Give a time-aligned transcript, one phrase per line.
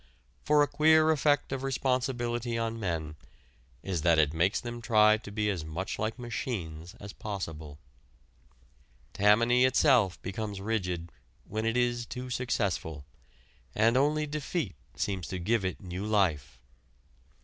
[0.43, 3.17] For a queer effect of responsibility on men
[3.83, 7.77] is that it makes them try to be as much like machines as possible.
[9.13, 11.11] Tammany itself becomes rigid
[11.43, 13.05] when it is too successful,
[13.75, 16.57] and only defeat seems to give it new life.